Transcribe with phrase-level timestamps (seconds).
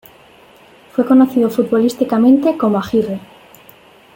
[0.93, 3.19] Fue conocido futbolísticamente como Agirre.